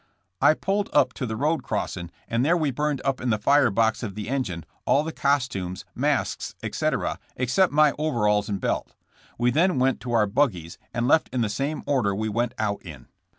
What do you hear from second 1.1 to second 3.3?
to the road crossing and there we burned up in